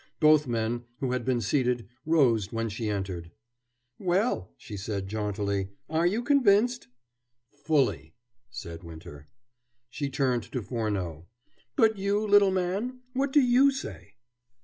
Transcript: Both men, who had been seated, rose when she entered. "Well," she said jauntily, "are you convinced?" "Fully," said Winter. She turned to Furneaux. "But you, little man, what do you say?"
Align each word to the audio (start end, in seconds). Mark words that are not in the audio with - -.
Both 0.19 0.47
men, 0.47 0.85
who 0.99 1.11
had 1.11 1.23
been 1.23 1.41
seated, 1.41 1.87
rose 2.07 2.51
when 2.51 2.69
she 2.69 2.89
entered. 2.89 3.29
"Well," 3.99 4.51
she 4.57 4.75
said 4.75 5.07
jauntily, 5.07 5.69
"are 5.91 6.07
you 6.07 6.23
convinced?" 6.23 6.87
"Fully," 7.65 8.15
said 8.49 8.81
Winter. 8.83 9.27
She 9.91 10.09
turned 10.09 10.51
to 10.53 10.63
Furneaux. 10.63 11.27
"But 11.75 11.99
you, 11.99 12.19
little 12.25 12.49
man, 12.49 13.01
what 13.13 13.31
do 13.31 13.41
you 13.41 13.69
say?" 13.69 14.15